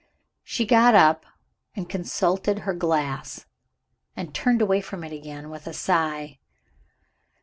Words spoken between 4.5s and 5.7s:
away from it again, with